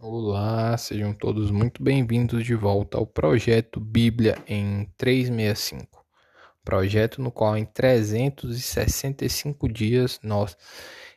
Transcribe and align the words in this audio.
Olá, 0.00 0.78
sejam 0.78 1.12
todos 1.12 1.50
muito 1.50 1.82
bem-vindos 1.82 2.46
de 2.46 2.54
volta 2.54 2.96
ao 2.96 3.04
projeto 3.04 3.80
Bíblia 3.80 4.38
em 4.46 4.84
365. 4.96 6.06
Projeto 6.64 7.20
no 7.20 7.32
qual 7.32 7.56
em 7.56 7.64
365 7.64 9.68
dias 9.68 10.20
nós 10.22 10.56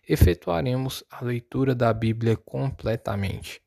efetuaremos 0.10 1.04
a 1.12 1.24
leitura 1.24 1.76
da 1.76 1.94
Bíblia 1.94 2.36
completamente. 2.36 3.62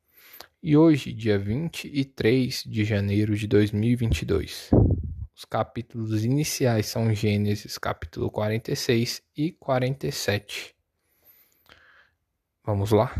E 0.60 0.76
hoje, 0.76 1.12
dia 1.12 1.38
23 1.38 2.64
de 2.64 2.84
janeiro 2.84 3.36
de 3.36 3.46
2022. 3.46 4.70
Os 5.32 5.44
capítulos 5.44 6.24
iniciais 6.24 6.86
são 6.86 7.14
Gênesis, 7.14 7.78
capítulo 7.78 8.32
46 8.32 9.22
e 9.36 9.52
47. 9.52 10.74
Vamos 12.64 12.90
lá? 12.90 13.14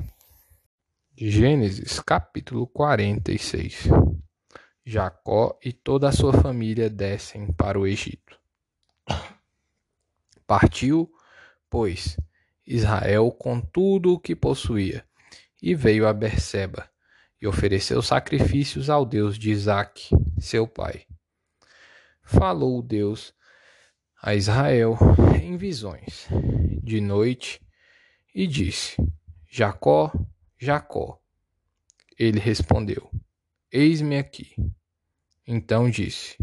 Gênesis 1.17 2.01
capítulo 2.01 2.67
46 2.67 3.85
Jacó 4.85 5.57
e 5.65 5.73
toda 5.73 6.09
a 6.09 6.13
sua 6.13 6.33
família 6.33 6.91
descem 6.91 7.53
para 7.53 7.79
o 7.79 7.87
Egito. 7.87 8.37
Partiu, 10.45 11.09
pois, 11.71 12.17
Israel 12.67 13.31
com 13.31 13.61
tudo 13.61 14.15
o 14.15 14.19
que 14.19 14.35
possuía, 14.35 15.07
e 15.63 15.73
veio 15.73 16.09
a 16.09 16.13
Berseba, 16.13 16.91
e 17.41 17.47
ofereceu 17.47 18.03
sacrifícios 18.03 18.91
ao 18.91 19.07
Deus 19.07 19.39
de 19.39 19.53
Isaque, 19.53 20.09
seu 20.41 20.67
pai. 20.67 21.07
Falou 22.25 22.83
Deus 22.83 23.33
a 24.21 24.35
Israel 24.35 24.99
em 25.41 25.57
visões, 25.57 26.27
de 26.83 27.01
noite, 27.01 27.61
e 28.35 28.49
disse: 28.49 28.97
Jacó, 29.49 30.11
Jacó. 30.59 31.21
Ele 32.19 32.39
respondeu: 32.39 33.11
Eis-me 33.71 34.17
aqui. 34.17 34.55
Então 35.47 35.91
disse: 35.91 36.37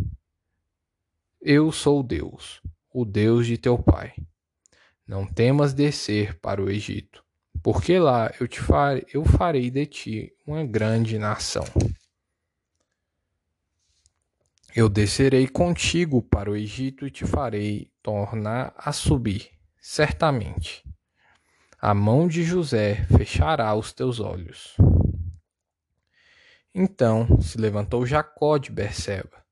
Eu 1.42 1.72
sou 1.72 2.04
Deus, 2.04 2.62
o 2.94 3.06
Deus 3.06 3.48
de 3.48 3.58
teu 3.58 3.78
pai. 3.78 4.14
Não 5.08 5.26
temas 5.26 5.74
descer 5.74 6.40
para 6.40 6.62
o 6.62 6.70
Egito, 6.70 7.24
porque 7.64 7.98
lá 7.98 8.34
eu 8.40 8.48
te 8.48 8.60
farei, 8.60 9.06
eu 9.14 9.26
farei 9.26 9.70
de 9.70 9.86
ti 9.86 10.34
uma 10.46 10.64
grande 10.66 11.18
nação. 11.18 11.66
Eu 14.74 14.88
descerei 14.88 15.48
contigo 15.48 16.22
para 16.22 16.50
o 16.50 16.56
Egito 16.56 17.06
e 17.06 17.12
te 17.12 17.26
farei 17.26 17.92
tornar 18.02 18.74
a 18.78 18.94
subir, 18.94 19.52
certamente 19.82 20.84
a 21.84 21.96
mão 21.96 22.28
de 22.28 22.44
José 22.44 23.04
fechará 23.06 23.74
os 23.74 23.92
teus 23.92 24.20
olhos. 24.20 24.78
Então 26.76 27.42
se 27.42 27.58
levantou 27.58 28.06
Jacó 28.06 28.60
de 28.60 28.72
Berseba. 28.72 29.44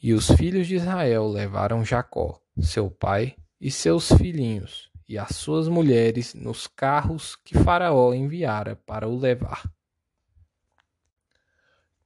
E 0.00 0.12
os 0.14 0.30
filhos 0.30 0.68
de 0.68 0.76
Israel 0.76 1.26
levaram 1.26 1.84
Jacó, 1.84 2.40
seu 2.60 2.88
pai, 2.88 3.34
e 3.60 3.68
seus 3.68 4.12
filhinhos, 4.12 4.92
e 5.08 5.18
as 5.18 5.34
suas 5.34 5.66
mulheres 5.66 6.34
nos 6.34 6.68
carros 6.68 7.34
que 7.34 7.58
Faraó 7.58 8.14
enviara 8.14 8.76
para 8.76 9.08
o 9.08 9.18
levar. 9.18 9.68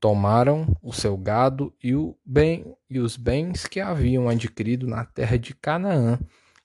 Tomaram 0.01 0.75
o 0.83 0.91
seu 0.91 1.19
gado 1.19 1.77
e, 1.83 1.95
o 1.95 2.17
bem, 2.25 2.75
e 2.89 2.99
os 2.99 3.19
bens 3.19 3.67
que 3.67 3.79
haviam 3.79 4.27
adquirido 4.31 4.87
na 4.87 5.05
terra 5.05 5.39
de 5.39 5.55
Canaã 5.55 6.19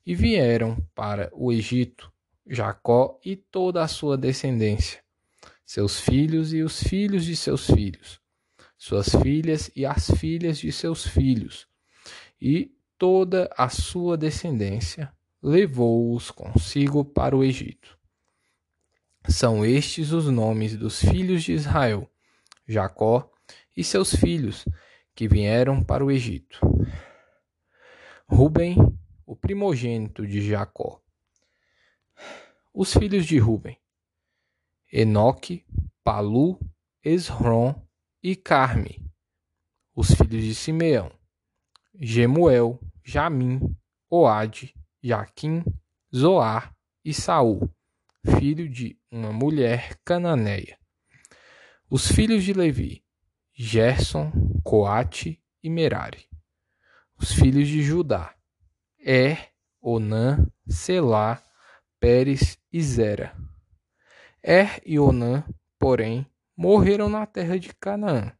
e 0.05 0.15
vieram 0.15 0.77
para 0.95 1.29
o 1.33 1.51
Egito 1.51 2.09
Jacó 2.49 3.19
e 3.25 3.35
toda 3.35 3.83
a 3.83 3.87
sua 3.87 4.17
descendência, 4.17 5.03
seus 5.65 5.99
filhos 5.99 6.53
e 6.53 6.61
os 6.61 6.81
filhos 6.81 7.25
de 7.25 7.35
seus 7.35 7.67
filhos, 7.69 8.21
suas 8.77 9.09
filhas 9.09 9.69
e 9.75 9.85
as 9.85 10.09
filhas 10.11 10.57
de 10.57 10.71
seus 10.71 11.05
filhos, 11.05 11.67
e 12.39 12.71
toda 12.97 13.49
a 13.57 13.67
sua 13.67 14.17
descendência, 14.17 15.11
levou-os 15.41 16.31
consigo 16.31 17.03
para 17.03 17.35
o 17.35 17.43
Egito. 17.43 17.97
São 19.27 19.65
estes 19.65 20.11
os 20.11 20.27
nomes 20.27 20.77
dos 20.77 20.99
filhos 21.01 21.43
de 21.43 21.51
Israel, 21.51 22.09
Jacó 22.65 23.29
e 23.75 23.83
seus 23.83 24.15
filhos, 24.15 24.65
que 25.13 25.27
vieram 25.27 25.83
para 25.83 26.03
o 26.03 26.09
Egito. 26.09 26.59
Ruben, 28.25 28.77
o 29.25 29.35
primogênito 29.35 30.25
de 30.25 30.47
Jacó, 30.47 31.01
os 32.73 32.93
filhos 32.93 33.25
de 33.25 33.37
Ruben: 33.39 33.77
Enoque, 34.91 35.65
Palu, 36.03 36.59
Esrom 37.03 37.73
e 38.21 38.35
Carme. 38.35 39.03
Os 39.95 40.11
filhos 40.11 40.43
de 40.43 40.53
Simeão: 40.53 41.11
Gemuel, 41.99 42.79
Jamim, 43.03 43.75
Oade, 44.09 44.75
Jaquim, 45.01 45.63
Zoar 46.15 46.75
e 47.03 47.13
Saul, 47.13 47.69
filho 48.39 48.69
de 48.69 48.99
uma 49.11 49.33
mulher 49.33 49.97
cananeia. 50.05 50.77
Os 51.89 52.11
filhos 52.11 52.43
de 52.43 52.53
Levi: 52.53 53.03
Gerson, 53.53 54.31
Coate 54.63 55.41
e 55.63 55.69
Merari. 55.69 56.27
Os 57.17 57.31
filhos 57.31 57.67
de 57.67 57.81
Judá: 57.81 58.35
Er, 58.99 59.51
Onã, 59.81 60.45
Selá, 60.67 61.41
Pérez 61.99 62.59
e 62.71 62.79
Zera. 62.81 63.35
Er 64.43 64.79
e 64.85 64.99
Onã, 64.99 65.43
porém, 65.79 66.27
morreram 66.55 67.09
na 67.09 67.25
terra 67.25 67.57
de 67.57 67.73
Canaã. 67.73 68.31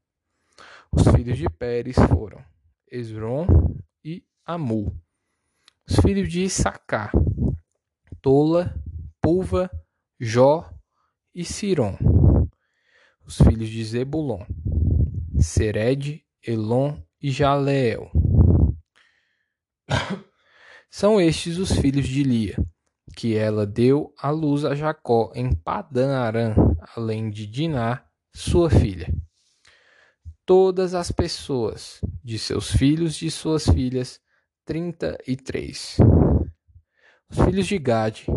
Os 0.91 1.03
filhos 1.07 1.39
de 1.39 1.49
Pérez 1.49 1.95
foram 2.07 2.43
Esrom 2.91 3.47
e 4.05 4.23
Amu. 4.45 4.95
Os 5.89 5.95
filhos 5.99 6.29
de 6.29 6.43
Issacar, 6.43 7.11
Tola, 8.21 8.79
Pulva, 9.19 9.71
Jó 10.19 10.71
e 11.33 11.43
Siron. 11.43 11.97
Os 13.25 13.37
filhos 13.37 13.69
de 13.69 13.83
Zebulon, 13.83 14.45
Sered, 15.39 16.23
Elon 16.45 17.01
e 17.19 17.31
Jaleel. 17.31 18.11
São 20.91 21.19
estes 21.19 21.57
os 21.57 21.71
filhos 21.71 22.07
de 22.07 22.23
Lia 22.23 22.55
que 23.17 23.35
ela 23.35 23.65
deu 23.65 24.13
à 24.15 24.29
luz 24.29 24.63
a 24.63 24.75
Jacó 24.75 25.31
em 25.33 25.51
Padã 25.51 26.19
Arã, 26.19 26.53
além 26.95 27.31
de 27.31 27.47
Diná, 27.47 28.05
sua 28.31 28.69
filha. 28.69 29.11
Todas 30.45 30.93
as 30.93 31.11
pessoas 31.11 31.99
de 32.23 32.37
seus 32.37 32.71
filhos 32.71 33.15
e 33.17 33.25
de 33.25 33.31
suas 33.31 33.65
filhas, 33.65 34.21
trinta 34.63 35.17
e 35.27 35.35
três. 35.35 35.97
Os 37.27 37.39
filhos 37.39 37.65
de 37.65 37.79
Gade, 37.79 38.27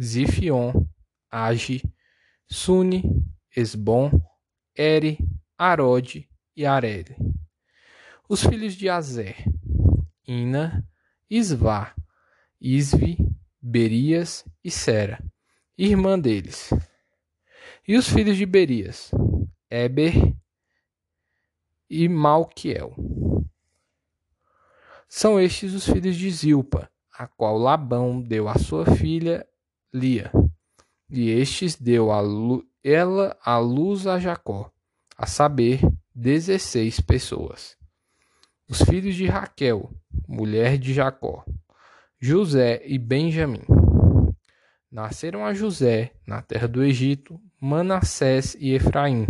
Zifion, 0.00 0.84
Agi, 1.30 1.82
Suni, 2.46 3.02
Esbom, 3.56 4.10
Eri, 4.76 5.16
Arode 5.56 6.28
e 6.54 6.66
Areli. 6.66 7.16
Os 8.28 8.44
filhos 8.44 8.74
de 8.74 8.90
Azer, 8.90 9.36
Ina, 10.28 10.86
Isvá, 11.30 11.94
Isvi, 12.60 13.31
Berias 13.64 14.44
e 14.64 14.72
Sera, 14.72 15.22
irmã 15.78 16.18
deles. 16.18 16.70
E 17.86 17.96
os 17.96 18.08
filhos 18.08 18.36
de 18.36 18.44
Berias, 18.44 19.12
Eber 19.70 20.34
e 21.88 22.08
Malquiel. 22.08 22.92
São 25.08 25.38
estes 25.38 25.74
os 25.74 25.86
filhos 25.86 26.16
de 26.16 26.28
Zilpa, 26.28 26.90
a 27.16 27.28
qual 27.28 27.56
Labão 27.56 28.20
deu 28.20 28.48
à 28.48 28.58
sua 28.58 28.84
filha 28.96 29.46
Lia. 29.92 30.32
E 31.08 31.30
estes 31.30 31.76
deu 31.76 32.10
a 32.10 32.20
ela 32.82 33.38
a 33.44 33.58
luz 33.58 34.08
a 34.08 34.18
Jacó, 34.18 34.72
a 35.16 35.26
saber, 35.26 35.80
dezesseis 36.12 36.98
pessoas. 36.98 37.76
Os 38.68 38.82
filhos 38.82 39.14
de 39.14 39.26
Raquel, 39.26 39.88
mulher 40.26 40.78
de 40.78 40.92
Jacó, 40.92 41.44
José 42.24 42.80
e 42.84 43.00
Benjamim. 43.00 43.64
Nasceram 44.88 45.44
a 45.44 45.52
José, 45.52 46.12
na 46.24 46.40
terra 46.40 46.68
do 46.68 46.84
Egito, 46.84 47.40
Manassés 47.60 48.56
e 48.60 48.74
Efraim, 48.74 49.26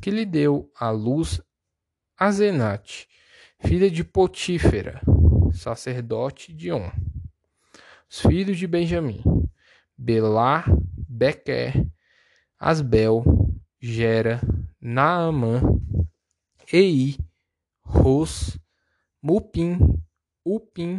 que 0.00 0.10
lhe 0.10 0.24
deu 0.24 0.72
à 0.74 0.88
luz 0.88 1.42
Azenate, 2.16 3.06
filha 3.58 3.90
de 3.90 4.02
Potífera, 4.02 4.98
sacerdote 5.52 6.54
de 6.54 6.72
On. 6.72 6.90
Os 8.08 8.20
filhos 8.20 8.56
de 8.56 8.66
Benjamim, 8.66 9.22
Belá, 9.94 10.64
Bequer, 11.06 11.86
Asbel, 12.58 13.22
Gera, 13.78 14.40
Naamã, 14.80 15.60
Ei, 16.72 17.18
Ros, 17.82 18.58
Mupim, 19.20 19.78
Upim 20.42 20.98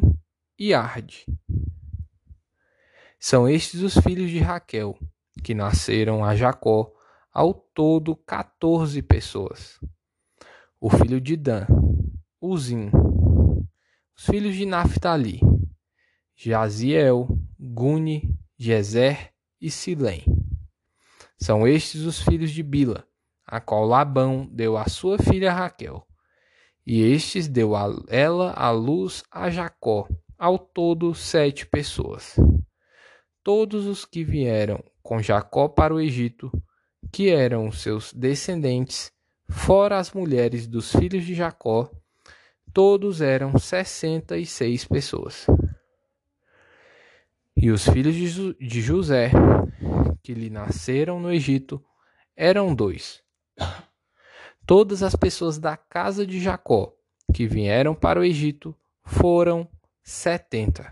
e 0.57 0.73
Arde. 0.73 1.25
São 3.19 3.47
estes 3.47 3.81
os 3.81 3.97
filhos 3.97 4.29
de 4.29 4.39
Raquel, 4.39 4.97
que 5.43 5.53
nasceram 5.53 6.23
a 6.23 6.35
Jacó, 6.35 6.91
ao 7.31 7.53
todo 7.53 8.15
14 8.15 9.01
pessoas. 9.01 9.79
O 10.79 10.89
filho 10.89 11.19
de 11.19 11.35
Dan, 11.35 11.65
Uzim. 12.39 12.91
Os 14.15 14.25
filhos 14.25 14.55
de 14.55 14.65
Naphtali, 14.65 15.39
Jaziel, 16.35 17.27
Guni, 17.59 18.37
Jezer 18.57 19.33
e 19.59 19.71
Silém. 19.71 20.23
São 21.39 21.67
estes 21.67 22.01
os 22.01 22.21
filhos 22.21 22.51
de 22.51 22.61
Bila, 22.61 23.07
a 23.45 23.59
qual 23.59 23.85
Labão 23.85 24.45
deu 24.51 24.77
à 24.77 24.87
sua 24.87 25.17
filha 25.17 25.51
Raquel. 25.51 26.05
E 26.85 27.01
estes 27.01 27.47
deu 27.47 27.75
a 27.75 27.87
ela 28.09 28.51
a 28.51 28.69
luz 28.71 29.23
a 29.31 29.49
Jacó, 29.49 30.07
ao 30.43 30.59
todo 30.59 31.15
sete 31.15 31.65
pessoas. 31.65 32.35
Todos 33.41 33.85
os 33.85 34.03
que 34.03 34.25
vieram 34.25 34.83
com 35.01 35.21
Jacó 35.21 35.69
para 35.69 35.95
o 35.95 36.01
Egito, 36.01 36.51
que 37.13 37.29
eram 37.29 37.71
seus 37.71 38.11
descendentes, 38.11 39.09
fora 39.49 39.97
as 39.97 40.11
mulheres 40.11 40.67
dos 40.67 40.91
filhos 40.91 41.23
de 41.23 41.33
Jacó, 41.33 41.89
todos 42.73 43.21
eram 43.21 43.57
sessenta 43.57 44.37
e 44.37 44.45
seis 44.45 44.83
pessoas. 44.83 45.47
E 47.55 47.71
os 47.71 47.87
filhos 47.87 48.13
de 48.13 48.81
José, 48.81 49.31
que 50.21 50.33
lhe 50.33 50.49
nasceram 50.49 51.21
no 51.21 51.31
Egito, 51.31 51.81
eram 52.35 52.75
dois. 52.75 53.23
Todas 54.67 55.03
as 55.03 55.15
pessoas 55.15 55.57
da 55.57 55.77
casa 55.77 56.27
de 56.27 56.41
Jacó 56.41 56.93
que 57.33 57.47
vieram 57.47 57.95
para 57.95 58.19
o 58.19 58.25
Egito 58.25 58.75
foram 59.05 59.65
setenta. 60.03 60.91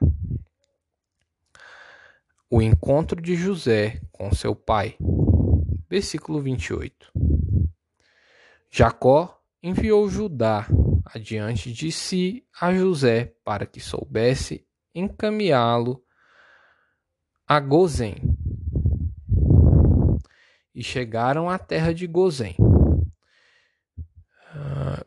O 2.49 2.61
encontro 2.61 3.21
de 3.21 3.35
José 3.35 4.01
com 4.11 4.33
seu 4.33 4.55
pai. 4.55 4.97
Versículo 5.89 6.41
28. 6.41 7.11
Jacó 8.69 9.41
enviou 9.61 10.09
Judá 10.09 10.65
adiante 11.05 11.71
de 11.73 11.91
si 11.91 12.45
a 12.59 12.73
José 12.73 13.35
para 13.43 13.65
que 13.65 13.81
soubesse 13.81 14.65
encaminhá-lo 14.95 16.01
a 17.45 17.59
Gozém. 17.59 18.15
E 20.73 20.81
chegaram 20.81 21.49
à 21.49 21.59
terra 21.59 21.93
de 21.93 22.07
Gozém. 22.07 22.55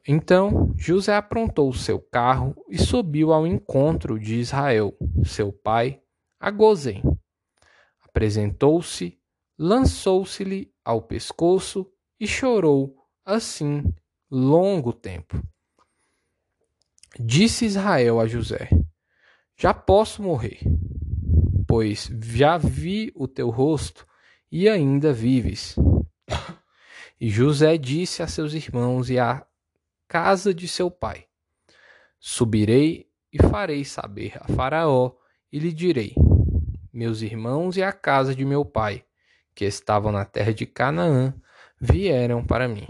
Então 0.06 0.74
José 0.76 1.14
aprontou 1.14 1.72
seu 1.72 1.98
carro 1.98 2.54
e 2.68 2.78
subiu 2.78 3.32
ao 3.32 3.46
encontro 3.46 4.18
de 4.18 4.34
Israel, 4.34 4.96
seu 5.24 5.52
pai, 5.52 6.02
a 6.38 6.50
Gozém. 6.50 7.02
Apresentou-se, 8.02 9.18
lançou-se-lhe 9.58 10.72
ao 10.84 11.02
pescoço 11.02 11.90
e 12.20 12.26
chorou 12.26 12.96
assim 13.24 13.82
longo 14.30 14.92
tempo. 14.92 15.42
Disse 17.18 17.64
Israel 17.64 18.20
a 18.20 18.26
José: 18.26 18.68
Já 19.56 19.72
posso 19.72 20.22
morrer 20.22 20.60
pois 21.74 22.08
já 22.22 22.56
vi 22.56 23.10
o 23.16 23.26
teu 23.26 23.50
rosto 23.50 24.06
e 24.48 24.68
ainda 24.68 25.12
vives. 25.12 25.74
E 27.20 27.30
José 27.30 27.78
disse 27.78 28.22
a 28.22 28.26
seus 28.26 28.52
irmãos 28.54 29.08
e 29.08 29.18
à 29.18 29.46
casa 30.08 30.54
de 30.54 30.68
seu 30.68 30.90
pai: 30.90 31.26
Subirei 32.18 33.08
e 33.32 33.42
farei 33.42 33.84
saber 33.84 34.36
a 34.40 34.48
Faraó 34.52 35.12
e 35.52 35.58
lhe 35.58 35.72
direi: 35.72 36.14
Meus 36.92 37.22
irmãos 37.22 37.76
e 37.76 37.82
a 37.82 37.92
casa 37.92 38.34
de 38.34 38.44
meu 38.44 38.64
pai, 38.64 39.04
que 39.54 39.64
estavam 39.64 40.12
na 40.12 40.24
terra 40.24 40.52
de 40.52 40.66
Canaã, 40.66 41.34
vieram 41.80 42.44
para 42.44 42.68
mim. 42.68 42.86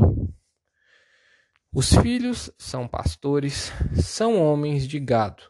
Os 1.72 1.92
filhos 1.94 2.50
são 2.56 2.86
pastores, 2.86 3.72
são 3.94 4.40
homens 4.40 4.86
de 4.86 5.00
gado, 5.00 5.42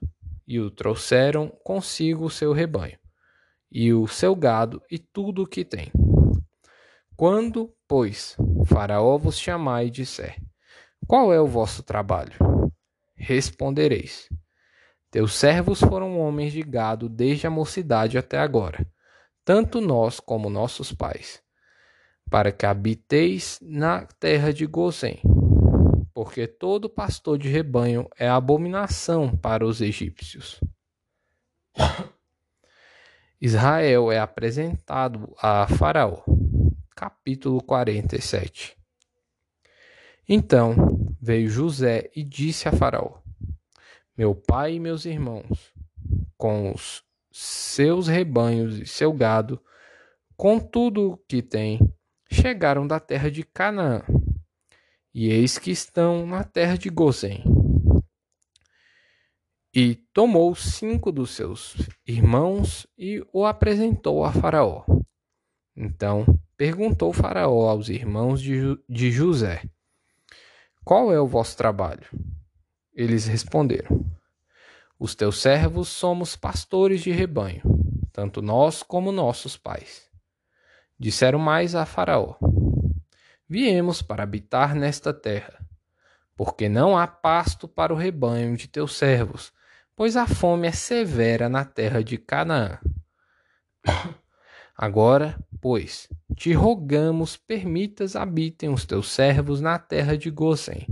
e 0.46 0.58
o 0.58 0.70
trouxeram 0.70 1.48
consigo 1.62 2.24
o 2.24 2.30
seu 2.30 2.52
rebanho 2.52 2.98
e 3.74 3.92
o 3.92 4.06
seu 4.06 4.36
gado 4.36 4.80
e 4.88 4.96
tudo 5.00 5.42
o 5.42 5.46
que 5.46 5.64
tem. 5.64 5.90
Quando, 7.16 7.74
pois, 7.88 8.36
Faraó 8.66 9.18
vos 9.18 9.36
chamar 9.36 9.84
e 9.84 9.90
disser: 9.90 10.40
Qual 11.06 11.32
é 11.32 11.40
o 11.40 11.46
vosso 11.46 11.82
trabalho? 11.82 12.32
Respondereis: 13.14 14.28
Teus 15.10 15.34
servos 15.34 15.80
foram 15.80 16.18
homens 16.18 16.52
de 16.52 16.62
gado 16.62 17.08
desde 17.08 17.46
a 17.46 17.50
mocidade 17.50 18.16
até 18.16 18.38
agora, 18.38 18.86
tanto 19.44 19.80
nós 19.80 20.18
como 20.18 20.48
nossos 20.48 20.92
pais, 20.92 21.42
para 22.30 22.50
que 22.50 22.64
habiteis 22.64 23.58
na 23.60 24.06
terra 24.18 24.50
de 24.50 24.64
Gozém, 24.64 25.20
porque 26.14 26.46
todo 26.46 26.88
pastor 26.88 27.36
de 27.36 27.48
rebanho 27.48 28.08
é 28.18 28.26
abominação 28.26 29.36
para 29.36 29.66
os 29.66 29.82
egípcios. 29.82 30.58
Israel 33.38 34.10
é 34.10 34.18
apresentado 34.18 35.34
a 35.38 35.66
Faraó. 35.68 36.24
Capítulo 36.96 37.60
47 37.62 38.83
Então 40.28 40.74
veio 41.20 41.48
José 41.48 42.10
e 42.16 42.22
disse 42.22 42.68
a 42.68 42.72
Faraó: 42.72 43.18
Meu 44.16 44.34
pai 44.34 44.74
e 44.74 44.80
meus 44.80 45.04
irmãos, 45.04 45.72
com 46.36 46.72
os 46.72 47.04
seus 47.30 48.08
rebanhos 48.08 48.78
e 48.78 48.86
seu 48.86 49.12
gado, 49.12 49.60
com 50.36 50.58
tudo 50.58 51.12
o 51.12 51.16
que 51.16 51.42
têm, 51.42 51.78
chegaram 52.30 52.86
da 52.86 52.98
terra 52.98 53.30
de 53.30 53.42
Canaã, 53.42 54.02
e 55.12 55.28
eis 55.28 55.58
que 55.58 55.70
estão 55.70 56.26
na 56.26 56.42
terra 56.42 56.76
de 56.76 56.88
Gozém. 56.88 57.44
E 59.74 59.96
tomou 60.12 60.54
cinco 60.54 61.10
dos 61.10 61.32
seus 61.32 61.76
irmãos 62.06 62.86
e 62.96 63.24
o 63.32 63.44
apresentou 63.44 64.24
a 64.24 64.32
Faraó. 64.32 64.84
Então 65.76 66.24
perguntou 66.56 67.12
Faraó 67.12 67.68
aos 67.68 67.88
irmãos 67.88 68.40
de, 68.40 68.78
de 68.88 69.10
José: 69.10 69.62
Qual 70.84 71.12
é 71.12 71.20
o 71.20 71.26
vosso 71.26 71.56
trabalho? 71.56 72.06
Eles 72.92 73.26
responderam: 73.26 74.04
Os 74.98 75.14
teus 75.14 75.40
servos 75.40 75.88
somos 75.88 76.36
pastores 76.36 77.00
de 77.00 77.10
rebanho, 77.10 77.62
tanto 78.12 78.42
nós 78.42 78.82
como 78.82 79.10
nossos 79.10 79.56
pais. 79.56 80.08
Disseram 80.98 81.38
mais 81.38 81.74
a 81.74 81.86
Faraó: 81.86 82.36
Viemos 83.48 84.02
para 84.02 84.22
habitar 84.22 84.74
nesta 84.74 85.12
terra, 85.12 85.58
porque 86.36 86.68
não 86.68 86.96
há 86.96 87.06
pasto 87.06 87.66
para 87.66 87.92
o 87.92 87.96
rebanho 87.96 88.56
de 88.56 88.68
teus 88.68 88.96
servos 88.96 89.52
pois 89.96 90.16
a 90.16 90.26
fome 90.26 90.68
é 90.68 90.72
severa 90.72 91.48
na 91.48 91.64
terra 91.64 92.02
de 92.02 92.18
Canaã. 92.18 92.78
Agora, 94.76 95.38
pois, 95.60 96.08
te 96.36 96.52
rogamos, 96.52 97.36
permitas 97.36 98.16
habitem 98.16 98.68
os 98.68 98.84
teus 98.84 99.10
servos 99.10 99.60
na 99.60 99.78
terra 99.78 100.16
de 100.18 100.30
Gozém. 100.30 100.86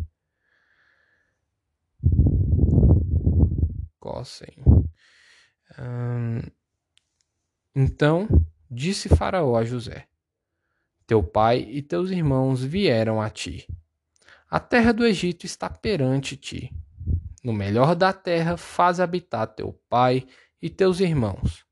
Gozém. 4.01 4.57
Hum, 5.79 6.43
então 7.75 8.29
disse 8.71 9.09
Faraó 9.09 9.57
a 9.57 9.65
José: 9.65 10.07
Teu 11.07 11.23
pai 11.23 11.61
e 11.61 11.83
teus 11.83 12.11
irmãos 12.11 12.63
vieram 12.63 13.21
a 13.21 13.29
ti. 13.29 13.67
A 14.49 14.61
terra 14.61 14.93
do 14.93 15.05
Egito 15.05 15.47
está 15.47 15.69
perante 15.69 16.37
ti 16.37 16.71
no 17.43 17.53
melhor 17.53 17.95
da 17.95 18.13
terra, 18.13 18.57
faz 18.57 19.01
habitar 19.01 19.47
teu 19.49 19.73
pai 19.89 20.27
e 20.61 20.71
teus 20.71 21.01
irmãos. 21.01 21.67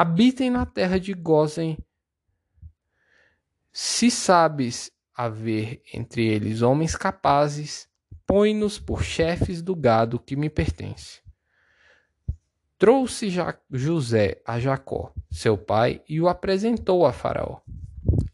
Habitem 0.00 0.48
na 0.48 0.64
terra 0.64 0.98
de 0.98 1.12
Gozem. 1.12 1.76
Se 3.70 4.10
sabes 4.10 4.90
haver 5.14 5.82
entre 5.92 6.26
eles 6.26 6.62
homens 6.62 6.96
capazes, 6.96 7.86
põe-nos 8.26 8.78
por 8.78 9.04
chefes 9.04 9.60
do 9.60 9.76
gado 9.76 10.18
que 10.18 10.36
me 10.36 10.48
pertence. 10.48 11.20
Trouxe 12.78 13.28
José 13.70 14.40
a 14.46 14.58
Jacó, 14.58 15.12
seu 15.30 15.58
pai, 15.58 16.02
e 16.08 16.18
o 16.18 16.30
apresentou 16.30 17.04
a 17.04 17.12
Faraó. 17.12 17.60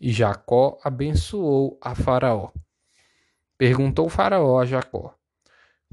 E 0.00 0.12
Jacó 0.12 0.78
abençoou 0.84 1.80
a 1.82 1.96
Faraó. 1.96 2.52
Perguntou 3.58 4.08
Faraó 4.08 4.60
a 4.60 4.66
Jacó: 4.66 5.16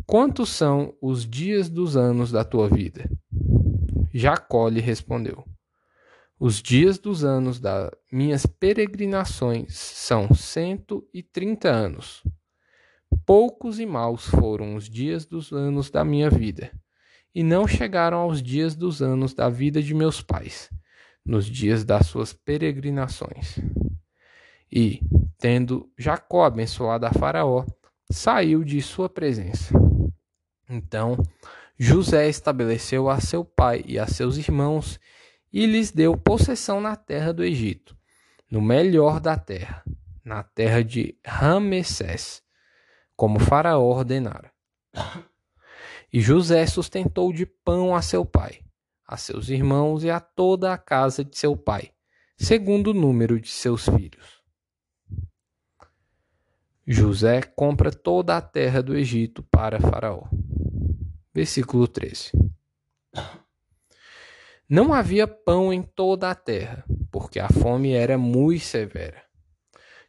Quantos 0.06 0.50
são 0.50 0.96
os 1.01 1.27
dias 1.27 1.68
dos 1.68 1.98
anos 1.98 2.32
da 2.32 2.46
tua 2.46 2.70
vida? 2.70 3.10
Jacó 4.13 4.68
lhe 4.68 4.80
respondeu: 4.80 5.44
Os 6.46 6.62
dias 6.62 7.00
dos 7.00 7.24
anos 7.24 7.58
das 7.58 7.90
minhas 8.12 8.46
peregrinações 8.46 9.76
são 9.78 10.34
cento 10.34 11.08
e 11.14 11.24
trinta 11.24 11.70
anos. 11.70 12.22
Poucos 13.26 13.80
e 13.80 13.86
maus 13.86 14.26
foram 14.26 14.76
os 14.76 14.90
dias 14.90 15.26
dos 15.26 15.54
anos 15.54 15.90
da 15.90 16.04
minha 16.04 16.30
vida, 16.30 16.70
e 17.34 17.42
não 17.44 17.66
chegaram 17.66 18.18
aos 18.18 18.44
dias 18.44 18.76
dos 18.76 19.02
anos 19.02 19.34
da 19.34 19.48
vida 19.48 19.82
de 19.82 19.94
meus 19.94 20.20
pais, 20.20 20.70
nos 21.26 21.46
dias 21.46 21.86
das 21.86 22.08
suas 22.08 22.34
peregrinações. 22.34 23.58
E, 24.70 25.00
tendo 25.38 25.90
Jacó 25.98 26.44
abençoado 26.44 27.06
a 27.06 27.14
Faraó, 27.14 27.66
saiu 28.12 28.66
de 28.66 28.82
sua 28.82 29.08
presença. 29.08 29.74
Então 30.70 31.16
José 31.80 32.28
estabeleceu 32.28 33.10
a 33.10 33.22
seu 33.22 33.46
pai 33.46 33.82
e 33.88 33.98
a 33.98 34.06
seus 34.08 34.36
irmãos 34.36 35.00
e 35.53 35.67
lhes 35.67 35.91
deu 35.91 36.17
possessão 36.17 36.81
na 36.81 36.95
terra 36.95 37.31
do 37.31 37.43
Egito, 37.43 37.95
no 38.50 38.60
melhor 38.60 39.19
da 39.19 39.38
terra, 39.38 39.83
na 40.25 40.41
terra 40.41 40.83
de 40.83 41.15
Ramessés, 41.24 42.41
como 43.15 43.39
Faraó 43.39 43.83
ordenara. 43.83 44.51
E 46.12 46.19
José 46.19 46.65
sustentou 46.65 47.31
de 47.31 47.45
pão 47.45 47.95
a 47.95 48.01
seu 48.01 48.25
pai, 48.25 48.62
a 49.07 49.17
seus 49.17 49.50
irmãos 49.50 50.03
e 50.03 50.10
a 50.10 50.19
toda 50.19 50.74
a 50.74 50.77
casa 50.77 51.24
de 51.24 51.38
seu 51.38 51.57
pai, 51.57 51.91
segundo 52.38 52.91
o 52.91 52.93
número 52.93 53.39
de 53.39 53.50
seus 53.50 53.88
filhos. 53.88 54.43
José 56.86 57.41
compra 57.41 57.91
toda 57.91 58.36
a 58.38 58.41
terra 58.41 58.83
do 58.83 58.95
Egito 58.95 59.41
para 59.43 59.79
Faraó. 59.79 60.24
Versículo 61.33 61.88
13. 61.88 62.31
Não 64.74 64.92
havia 64.92 65.27
pão 65.27 65.72
em 65.72 65.84
toda 65.84 66.32
a 66.32 66.34
terra, 66.34 66.84
porque 67.12 67.39
a 67.39 67.48
fome 67.48 67.92
era 67.92 68.18
muito 68.18 68.63
severa, 68.63 69.22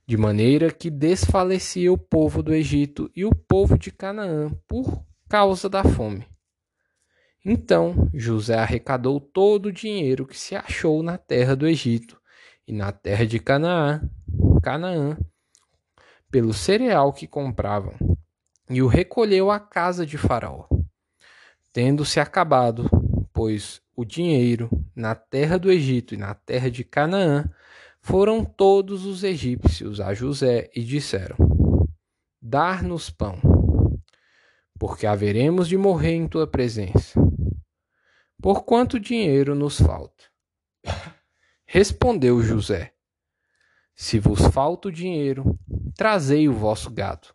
de 0.07 0.17
maneira 0.17 0.73
que 0.73 0.89
desfalecia 0.89 1.93
o 1.93 1.99
povo 1.99 2.43
do 2.43 2.55
Egito 2.55 3.11
e 3.15 3.27
o 3.27 3.31
povo 3.31 3.77
de 3.77 3.93
Canaã 3.93 4.51
por 4.67 5.05
causa 5.29 5.69
da 5.69 5.85
fome. 5.85 6.27
Então 7.45 8.09
José 8.15 8.55
arrecadou 8.55 9.21
todo 9.21 9.67
o 9.67 9.73
dinheiro 9.73 10.27
que 10.27 10.39
se 10.39 10.57
achou 10.57 11.03
na 11.03 11.19
terra 11.19 11.55
do 11.55 11.69
Egito 11.69 12.19
e 12.67 12.73
na 12.73 12.91
terra 12.91 13.27
de 13.27 13.39
Canaã, 13.39 14.01
Canaã, 14.63 15.19
pelo 16.31 16.55
cereal 16.55 17.13
que 17.13 17.27
compravam, 17.27 17.93
e 18.71 18.81
o 18.81 18.87
recolheu 18.87 19.51
à 19.51 19.61
casa 19.61 20.07
de 20.07 20.17
Faraó 20.17 20.67
tendo-se 21.75 22.21
acabado, 22.21 22.89
pois 23.35 23.83
o 23.97 24.05
dinheiro 24.05 24.71
na 24.95 25.15
terra 25.15 25.59
do 25.59 25.71
Egito 25.71 26.15
e 26.15 26.17
na 26.17 26.35
terra 26.35 26.71
de 26.71 26.85
Canaã, 26.85 27.45
foram 28.01 28.45
todos 28.45 29.05
os 29.05 29.25
egípcios 29.25 30.01
a 30.01 30.15
José 30.15 30.71
e 30.75 30.83
disseram: 30.83 31.37
Dar-nos 32.41 33.11
pão, 33.11 33.39
porque 34.79 35.07
haveremos 35.07 35.69
de 35.69 35.77
morrer 35.77 36.15
em 36.15 36.29
tua 36.29 36.47
presença. 36.47 37.21
Por 38.41 38.65
quanto 38.65 39.01
dinheiro 39.01 39.55
nos 39.55 39.81
falta? 39.81 40.25
Respondeu 41.67 42.41
José: 42.41 42.95
Se 43.97 44.21
vos 44.21 44.41
falta 44.49 44.89
o 44.89 44.93
dinheiro, 44.93 45.59
trazei 45.97 46.49
o 46.49 46.53
vosso 46.53 46.91
gado. 46.91 47.29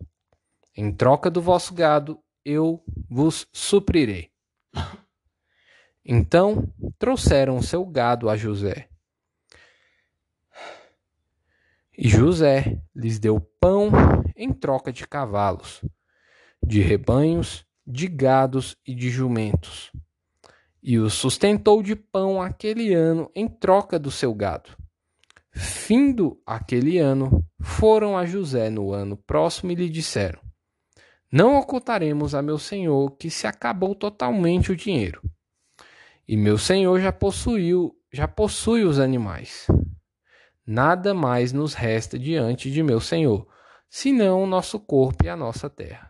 Em 0.77 0.93
troca 0.93 1.29
do 1.29 1.41
vosso 1.41 1.73
gado, 1.73 2.19
eu 2.45 2.81
vos 3.09 3.47
suprirei. 3.51 4.28
Então 6.05 6.71
trouxeram 6.97 7.61
seu 7.61 7.85
gado 7.85 8.29
a 8.29 8.35
José. 8.35 8.87
E 11.97 12.07
José 12.07 12.81
lhes 12.95 13.19
deu 13.19 13.39
pão 13.59 13.91
em 14.35 14.53
troca 14.53 14.91
de 14.91 15.05
cavalos, 15.05 15.81
de 16.63 16.79
rebanhos, 16.79 17.65
de 17.85 18.07
gados 18.07 18.77
e 18.87 18.95
de 18.95 19.09
jumentos. 19.09 19.91
E 20.81 20.97
os 20.97 21.13
sustentou 21.13 21.83
de 21.83 21.95
pão 21.95 22.41
aquele 22.41 22.93
ano 22.93 23.29
em 23.35 23.47
troca 23.47 23.99
do 23.99 24.09
seu 24.09 24.33
gado. 24.33 24.77
Findo 25.51 26.41
aquele 26.45 26.99
ano, 26.99 27.45
foram 27.61 28.17
a 28.17 28.25
José 28.25 28.69
no 28.69 28.93
ano 28.93 29.17
próximo 29.17 29.71
e 29.71 29.75
lhe 29.75 29.89
disseram: 29.89 30.39
não 31.31 31.59
ocultaremos 31.59 32.33
a 32.33 32.41
meu 32.41 32.57
senhor 32.57 33.11
que 33.11 33.29
se 33.29 33.45
acabou 33.45 33.93
totalmente 33.93 34.71
o 34.71 34.75
dinheiro. 34.75 35.21
E 36.29 36.37
meu 36.37 36.59
senhor 36.59 36.99
já 36.99 37.11
possuiu, 37.11 37.97
já 38.13 38.27
possui 38.27 38.83
os 38.83 38.99
animais. 38.99 39.65
Nada 40.63 41.11
mais 41.11 41.51
nos 41.51 41.73
resta 41.73 42.19
diante 42.19 42.69
de 42.69 42.83
meu 42.83 42.99
senhor, 42.99 43.47
senão 43.89 44.43
o 44.43 44.45
nosso 44.45 44.79
corpo 44.79 45.25
e 45.25 45.27
a 45.27 45.35
nossa 45.35 45.67
terra. 45.71 46.07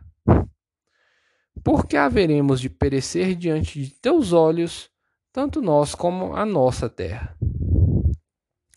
Porque 1.64 1.96
haveremos 1.96 2.60
de 2.60 2.70
perecer 2.70 3.34
diante 3.34 3.82
de 3.82 3.92
teus 3.92 4.34
olhos, 4.34 4.90
tanto 5.32 5.62
nós 5.62 5.96
como 5.96 6.36
a 6.36 6.46
nossa 6.46 6.90
terra. 6.90 7.38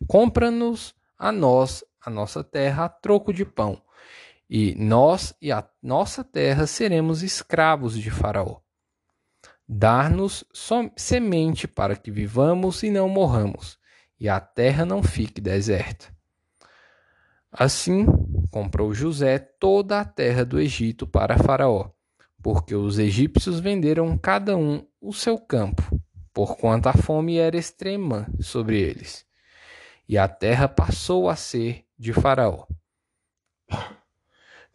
Compra-nos 0.07 0.95
a 1.19 1.33
nós 1.33 1.83
a 2.01 2.09
nossa 2.09 2.45
terra 2.45 2.85
a 2.85 2.89
troco 2.89 3.33
de 3.33 3.45
pão 3.45 3.83
e 4.49 4.77
nós 4.77 5.35
e 5.43 5.51
a 5.51 5.69
nossa 5.83 6.23
terra 6.23 6.69
seremos 6.69 7.25
escravos 7.25 7.99
de 7.99 8.13
Faraó. 8.13 8.62
Dar-nos 9.75 10.45
semente 10.99 11.67
para 11.67 11.97
que 11.97 12.11
vivamos 12.11 12.83
e 12.83 12.91
não 12.91 13.09
morramos, 13.09 13.79
e 14.21 14.29
a 14.29 14.39
terra 14.39 14.85
não 14.85 15.03
fique 15.03 15.41
deserta. 15.41 16.15
Assim, 17.51 18.05
comprou 18.51 18.93
José 18.93 19.39
toda 19.39 19.99
a 19.99 20.05
terra 20.05 20.45
do 20.45 20.61
Egito 20.61 21.07
para 21.07 21.39
Faraó, 21.39 21.91
porque 22.43 22.75
os 22.75 22.99
egípcios 22.99 23.61
venderam 23.61 24.19
cada 24.19 24.59
um 24.59 24.87
o 25.01 25.11
seu 25.11 25.39
campo, 25.39 25.83
porquanto 26.35 26.91
a 26.91 26.93
fome 26.93 27.39
era 27.39 27.57
extrema 27.57 28.27
sobre 28.41 28.79
eles. 28.79 29.25
E 30.07 30.19
a 30.19 30.29
terra 30.29 30.69
passou 30.69 31.31
a 31.31 31.35
ser 31.35 31.87
de 31.99 32.13
Faraó. 32.13 32.67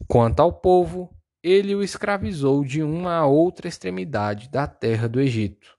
Quanto 0.07 0.39
ao 0.39 0.51
povo, 0.51 1.15
ele 1.47 1.73
o 1.73 1.83
escravizou 1.83 2.63
de 2.63 2.83
uma 2.83 3.17
a 3.17 3.25
outra 3.25 3.67
extremidade 3.67 4.49
da 4.49 4.67
terra 4.67 5.07
do 5.07 5.21
Egito. 5.21 5.77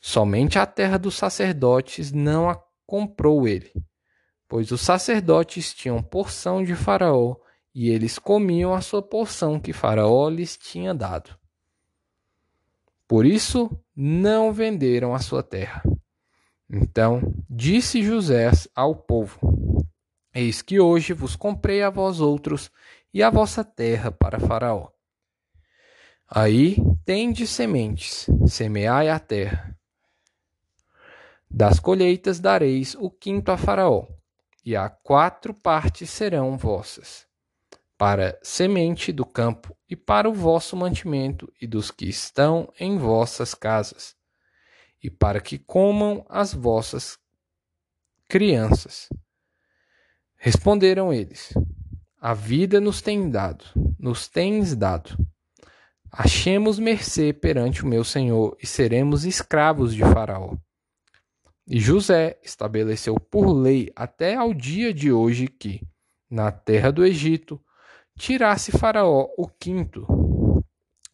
Somente 0.00 0.58
a 0.58 0.66
terra 0.66 0.98
dos 0.98 1.14
sacerdotes 1.14 2.12
não 2.12 2.48
a 2.48 2.60
comprou 2.86 3.46
ele, 3.46 3.72
pois 4.48 4.70
os 4.70 4.80
sacerdotes 4.80 5.72
tinham 5.72 6.02
porção 6.02 6.62
de 6.62 6.74
Faraó 6.74 7.36
e 7.74 7.88
eles 7.88 8.18
comiam 8.18 8.74
a 8.74 8.80
sua 8.80 9.02
porção 9.02 9.58
que 9.58 9.72
Faraó 9.72 10.28
lhes 10.28 10.56
tinha 10.56 10.94
dado. 10.94 11.36
Por 13.08 13.26
isso 13.26 13.70
não 13.94 14.52
venderam 14.52 15.14
a 15.14 15.18
sua 15.18 15.42
terra. 15.42 15.82
Então 16.68 17.20
disse 17.48 18.02
José 18.02 18.50
ao 18.74 18.94
povo: 18.94 19.86
Eis 20.34 20.62
que 20.62 20.80
hoje 20.80 21.12
vos 21.12 21.36
comprei 21.36 21.82
a 21.82 21.90
vós 21.90 22.20
outros 22.20 22.70
e 23.12 23.22
a 23.22 23.30
vossa 23.30 23.62
terra 23.64 24.10
para 24.10 24.40
Faraó. 24.40 24.88
Aí 26.26 26.76
tendes 27.04 27.50
sementes, 27.50 28.26
semeai 28.46 29.10
a 29.10 29.18
terra. 29.18 29.78
Das 31.50 31.78
colheitas 31.78 32.40
dareis 32.40 32.94
o 32.94 33.10
quinto 33.10 33.52
a 33.52 33.58
Faraó, 33.58 34.08
e 34.64 34.74
a 34.74 34.88
quatro 34.88 35.52
partes 35.52 36.08
serão 36.08 36.56
vossas, 36.56 37.26
para 37.98 38.38
semente 38.42 39.12
do 39.12 39.26
campo 39.26 39.76
e 39.90 39.94
para 39.94 40.26
o 40.26 40.32
vosso 40.32 40.74
mantimento 40.74 41.52
e 41.60 41.66
dos 41.66 41.90
que 41.90 42.08
estão 42.08 42.72
em 42.80 42.96
vossas 42.96 43.52
casas, 43.52 44.16
e 45.02 45.10
para 45.10 45.40
que 45.40 45.58
comam 45.58 46.24
as 46.30 46.54
vossas 46.54 47.18
crianças. 48.26 49.10
Responderam 50.36 51.12
eles: 51.12 51.52
a 52.24 52.34
vida 52.34 52.80
nos 52.80 53.02
tem 53.02 53.28
dado, 53.28 53.64
nos 53.98 54.28
tens 54.28 54.76
dado. 54.76 55.18
Achemos 56.08 56.78
mercê 56.78 57.32
perante 57.32 57.82
o 57.82 57.86
meu 57.88 58.04
Senhor 58.04 58.56
e 58.62 58.66
seremos 58.66 59.24
escravos 59.24 59.92
de 59.92 60.02
Faraó. 60.02 60.56
E 61.66 61.80
José 61.80 62.38
estabeleceu 62.40 63.16
por 63.16 63.52
lei 63.52 63.90
até 63.96 64.36
ao 64.36 64.54
dia 64.54 64.94
de 64.94 65.10
hoje 65.10 65.48
que, 65.48 65.84
na 66.30 66.52
terra 66.52 66.92
do 66.92 67.04
Egito, 67.04 67.60
tirasse 68.16 68.70
Faraó 68.70 69.28
o 69.36 69.48
quinto. 69.48 70.06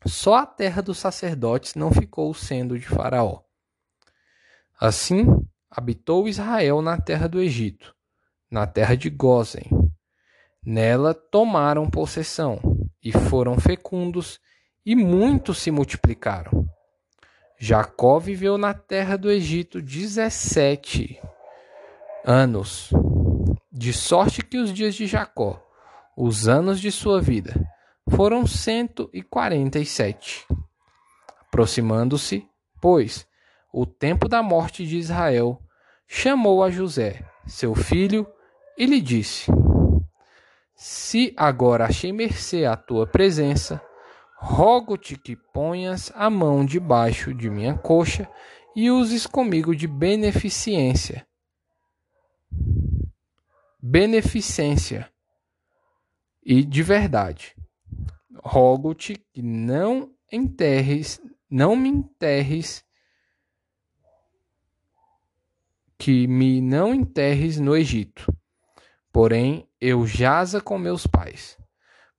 Só 0.05 0.35
a 0.35 0.47
terra 0.47 0.83
dos 0.83 0.99
sacerdotes 0.99 1.75
não 1.75 1.91
ficou 1.91 2.35
sendo 2.35 2.79
de 2.79 2.87
Faraó. 2.87 3.41
Assim, 4.79 5.25
habitou 5.71 6.29
Israel 6.29 6.83
na 6.83 7.01
terra 7.01 7.27
do 7.27 7.41
Egito, 7.41 7.97
na 8.51 8.67
terra 8.67 8.95
de 8.95 9.09
Gósen, 9.09 9.78
Nela 10.71 11.15
tomaram 11.15 11.89
possessão 11.89 12.61
e 13.03 13.11
foram 13.11 13.59
fecundos, 13.59 14.39
e 14.85 14.95
muitos 14.95 15.57
se 15.57 15.71
multiplicaram. 15.71 16.69
Jacó 17.59 18.19
viveu 18.19 18.59
na 18.59 18.75
terra 18.75 19.17
do 19.17 19.31
Egito 19.31 19.81
dezessete 19.81 21.19
anos, 22.23 22.91
de 23.73 23.95
sorte 23.95 24.43
que 24.43 24.59
os 24.59 24.71
dias 24.71 24.95
de 24.95 25.07
Jacó, 25.07 25.59
os 26.15 26.47
anos 26.47 26.79
de 26.81 26.93
sua 26.93 27.19
vida, 27.19 27.55
foram 28.11 28.47
cento 28.47 29.09
e 29.11 29.23
quarenta 29.23 29.79
e 29.79 29.87
sete. 29.87 30.47
Aproximando-se, 31.47 32.47
pois, 32.79 33.27
o 33.73 33.87
tempo 33.87 34.29
da 34.29 34.43
morte 34.43 34.87
de 34.87 34.99
Israel, 34.99 35.63
chamou 36.07 36.63
a 36.63 36.69
José, 36.69 37.25
seu 37.47 37.75
filho, 37.75 38.27
e 38.77 38.85
lhe 38.85 39.01
disse: 39.01 39.51
Se 40.81 41.35
agora 41.37 41.87
achei 41.87 42.13
mercê 42.13 42.65
à 42.65 42.77
tua 42.77 43.05
presença, 43.05 43.83
rogo-te 44.37 45.17
que 45.17 45.35
ponhas 45.35 46.13
a 46.15 46.31
mão 46.31 46.65
debaixo 46.65 47.35
de 47.35 47.51
minha 47.51 47.77
coxa 47.77 48.31
e 48.77 48.89
uses 48.89 49.27
comigo 49.27 49.75
de 49.75 49.89
beneficência. 49.89 51.27
Beneficência 53.83 55.13
e 56.45 56.63
de 56.63 56.85
verdade. 56.85 57.57
Rogo-te 58.37 59.17
que 59.33 59.43
não 59.43 60.15
enterres, 60.31 61.21
não 61.51 61.75
me 61.75 61.89
enterres, 61.89 62.85
que 65.99 66.29
me 66.29 66.61
não 66.61 66.95
enterres 66.95 67.59
no 67.59 67.77
Egito. 67.77 68.33
Porém, 69.11 69.68
eu 69.81 70.07
jaza 70.07 70.61
com 70.61 70.79
meus 70.79 71.07
pais. 71.07 71.57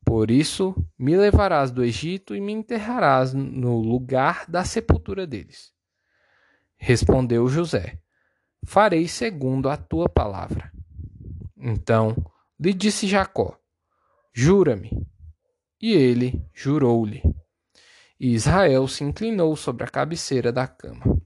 Por 0.05 0.31
isso 0.31 0.73
me 0.97 1.15
levarás 1.15 1.71
do 1.71 1.83
Egito 1.83 2.35
e 2.35 2.41
me 2.41 2.51
enterrarás 2.51 3.33
no 3.33 3.79
lugar 3.79 4.45
da 4.47 4.63
sepultura 4.63 5.27
deles. 5.27 5.71
Respondeu 6.77 7.47
José: 7.47 7.99
Farei 8.65 9.07
segundo 9.07 9.69
a 9.69 9.77
tua 9.77 10.07
palavra. 10.07 10.71
Então 11.57 12.15
lhe 12.59 12.73
disse 12.73 13.07
Jacó: 13.07 13.57
Jura-me. 14.33 14.89
E 15.81 15.93
ele 15.93 16.45
jurou-lhe. 16.53 17.21
E 18.19 18.33
Israel 18.33 18.87
se 18.87 19.03
inclinou 19.03 19.55
sobre 19.55 19.83
a 19.83 19.87
cabeceira 19.87 20.51
da 20.51 20.67
cama. 20.67 21.18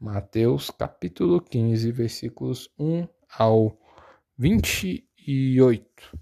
Mateus 0.00 0.70
capítulo 0.70 1.42
15, 1.42 1.92
versículos 1.92 2.70
1 2.78 3.06
ao 3.36 3.78
28. 4.38 6.18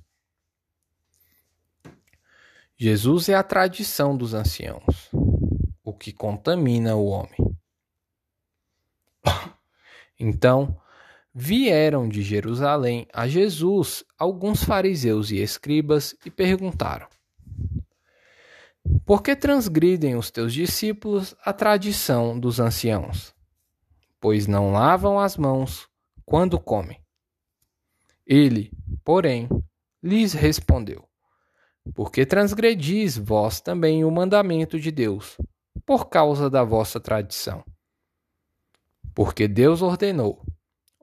Jesus 2.76 3.28
é 3.28 3.36
a 3.36 3.42
tradição 3.44 4.16
dos 4.16 4.34
anciãos, 4.34 5.08
o 5.84 5.94
que 5.94 6.12
contamina 6.12 6.96
o 6.96 7.06
homem. 7.06 7.56
Então, 10.20 10.76
vieram 11.32 12.08
de 12.08 12.20
Jerusalém 12.22 13.06
a 13.12 13.28
Jesus 13.28 14.02
alguns 14.18 14.64
fariseus 14.64 15.30
e 15.30 15.36
escribas 15.36 16.16
e 16.26 16.30
perguntaram: 16.32 17.06
Por 19.06 19.22
que 19.22 19.36
transgridem 19.36 20.16
os 20.16 20.32
teus 20.32 20.52
discípulos 20.52 21.36
a 21.44 21.52
tradição 21.52 22.36
dos 22.36 22.58
anciãos? 22.58 23.37
Pois 24.20 24.46
não 24.46 24.72
lavam 24.72 25.18
as 25.18 25.36
mãos 25.36 25.88
quando 26.24 26.58
comem. 26.58 27.00
Ele, 28.26 28.70
porém, 29.04 29.48
lhes 30.02 30.32
respondeu: 30.32 31.08
Por 31.94 32.12
que 32.12 32.26
transgredis 32.26 33.16
vós 33.16 33.60
também 33.60 34.04
o 34.04 34.10
mandamento 34.10 34.78
de 34.78 34.90
Deus, 34.90 35.38
por 35.86 36.08
causa 36.08 36.50
da 36.50 36.62
vossa 36.62 37.00
tradição? 37.00 37.64
Porque 39.14 39.48
Deus 39.48 39.82
ordenou: 39.82 40.44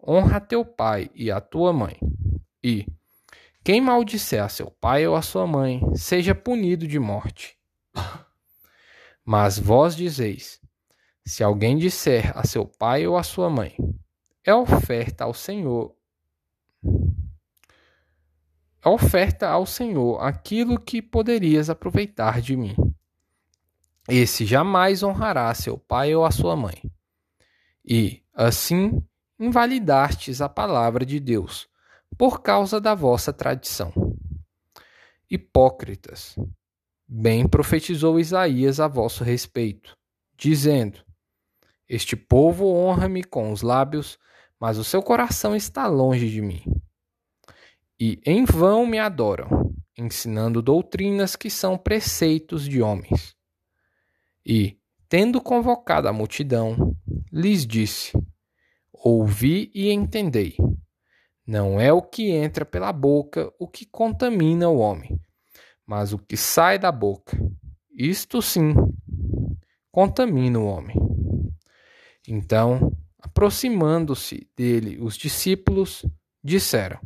honra 0.07 0.39
teu 0.39 0.63
pai 0.63 1.09
e 1.15 1.31
a 1.31 1.41
tua 1.41 1.73
mãe. 1.73 1.97
E 2.63 2.85
quem 3.63 3.81
maldisser 3.81 4.43
a 4.43 4.49
seu 4.49 4.69
pai 4.69 5.07
ou 5.07 5.15
a 5.15 5.23
sua 5.23 5.47
mãe, 5.47 5.81
seja 5.95 6.35
punido 6.35 6.87
de 6.87 6.99
morte. 6.99 7.57
Mas 9.25 9.57
vós 9.57 9.95
dizeis: 9.95 10.61
se 11.25 11.43
alguém 11.43 11.77
disser 11.77 12.37
a 12.37 12.45
seu 12.45 12.65
pai 12.65 13.07
ou 13.07 13.17
a 13.17 13.23
sua 13.23 13.49
mãe, 13.49 13.75
é 14.43 14.53
oferta 14.53 15.23
ao 15.23 15.33
Senhor 15.33 15.95
oferta 18.85 19.47
ao 19.49 19.65
Senhor 19.65 20.19
aquilo 20.19 20.79
que 20.79 21.01
poderias 21.01 21.69
aproveitar 21.69 22.39
de 22.39 22.55
mim. 22.55 22.75
Esse 24.07 24.45
jamais 24.45 25.01
honrará 25.01 25.51
seu 25.55 25.77
pai 25.77 26.13
ou 26.13 26.23
a 26.23 26.29
sua 26.29 26.55
mãe. 26.55 26.79
E, 27.83 28.23
assim, 28.33 29.01
invalidastes 29.39 30.41
a 30.41 30.47
palavra 30.47 31.03
de 31.03 31.19
Deus, 31.19 31.67
por 32.15 32.41
causa 32.41 32.79
da 32.79 32.93
vossa 32.93 33.33
tradição. 33.33 33.91
Hipócritas, 35.29 36.35
bem 37.07 37.47
profetizou 37.47 38.19
Isaías 38.19 38.79
a 38.79 38.87
vosso 38.87 39.23
respeito, 39.23 39.97
dizendo: 40.37 41.04
Este 41.87 42.15
povo 42.15 42.65
honra-me 42.67 43.23
com 43.23 43.51
os 43.51 43.61
lábios, 43.61 44.17
mas 44.59 44.77
o 44.77 44.83
seu 44.83 45.03
coração 45.03 45.55
está 45.55 45.87
longe 45.87 46.29
de 46.29 46.41
mim 46.41 46.63
e 47.99 48.19
em 48.25 48.43
vão 48.43 48.85
me 48.85 48.99
adoram, 48.99 49.73
ensinando 49.97 50.61
doutrinas 50.61 51.35
que 51.35 51.49
são 51.49 51.77
preceitos 51.77 52.67
de 52.67 52.81
homens. 52.81 53.35
E, 54.45 54.77
tendo 55.07 55.41
convocado 55.41 56.07
a 56.07 56.13
multidão, 56.13 56.95
lhes 57.31 57.65
disse: 57.65 58.11
Ouvi 58.91 59.71
e 59.73 59.91
entendei. 59.91 60.55
Não 61.47 61.79
é 61.79 61.93
o 61.93 62.01
que 62.01 62.31
entra 62.31 62.65
pela 62.65 62.91
boca 62.91 63.53
o 63.59 63.67
que 63.67 63.85
contamina 63.85 64.67
o 64.67 64.77
homem, 64.77 65.19
mas 65.85 66.11
o 66.11 66.17
que 66.17 66.35
sai 66.35 66.79
da 66.79 66.91
boca. 66.91 67.37
Isto 67.95 68.41
sim 68.41 68.73
contamina 69.91 70.59
o 70.59 70.65
homem. 70.65 70.95
Então, 72.27 72.95
aproximando-se 73.19 74.49
dele 74.55 74.99
os 75.01 75.17
discípulos, 75.17 76.05
disseram: 76.43 76.99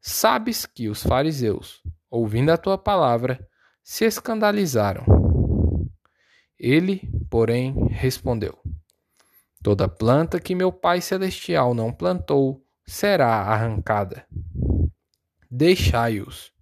Sabes 0.00 0.64
que 0.66 0.88
os 0.88 1.02
fariseus, 1.02 1.82
ouvindo 2.10 2.50
a 2.50 2.56
tua 2.56 2.78
palavra, 2.78 3.46
se 3.82 4.04
escandalizaram. 4.04 5.04
Ele, 6.58 7.08
porém, 7.30 7.74
respondeu: 7.90 8.58
Toda 9.62 9.88
planta 9.88 10.40
que 10.40 10.54
meu 10.54 10.72
Pai 10.72 11.00
Celestial 11.00 11.74
não 11.74 11.92
plantou 11.92 12.64
será 12.86 13.42
arrancada. 13.42 14.26
Deixai-os. 15.50 16.52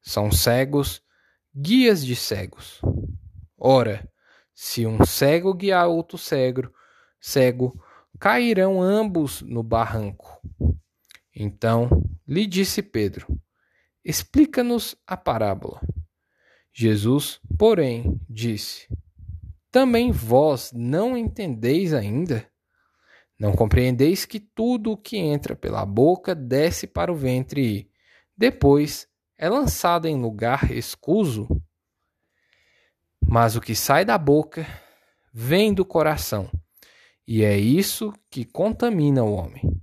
São 0.00 0.30
cegos, 0.30 1.02
guias 1.54 2.04
de 2.04 2.14
cegos. 2.16 2.80
Ora, 3.56 4.08
se 4.54 4.86
um 4.86 5.04
cego 5.04 5.54
guiar 5.54 5.88
outro 5.88 6.16
cego, 6.16 6.72
cego, 7.20 7.78
cairão 8.18 8.82
ambos 8.82 9.42
no 9.42 9.62
barranco. 9.62 10.40
Então 11.34 12.02
lhe 12.26 12.46
disse 12.46 12.82
Pedro: 12.82 13.26
Explica-nos 14.04 14.96
a 15.06 15.16
parábola. 15.16 15.80
Jesus, 16.72 17.40
porém, 17.58 18.20
disse: 18.28 18.88
Também 19.70 20.10
vós 20.10 20.72
não 20.72 21.16
entendeis 21.16 21.92
ainda? 21.92 22.48
Não 23.38 23.52
compreendeis 23.52 24.24
que 24.24 24.40
tudo 24.40 24.92
o 24.92 24.96
que 24.96 25.16
entra 25.16 25.54
pela 25.54 25.86
boca 25.86 26.34
desce 26.34 26.86
para 26.86 27.12
o 27.12 27.16
ventre 27.16 27.64
e, 27.64 27.90
depois, 28.36 29.06
é 29.36 29.48
lançado 29.48 30.08
em 30.08 30.20
lugar 30.20 30.72
escuso? 30.72 31.46
Mas 33.22 33.54
o 33.54 33.60
que 33.60 33.74
sai 33.74 34.04
da 34.04 34.18
boca 34.18 34.66
vem 35.32 35.72
do 35.72 35.84
coração, 35.84 36.50
e 37.28 37.44
é 37.44 37.56
isso 37.56 38.12
que 38.28 38.44
contamina 38.44 39.22
o 39.22 39.32
homem 39.32 39.78